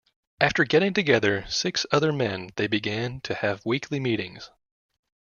[0.39, 4.49] After getting together six other men they began to have weekly meetings.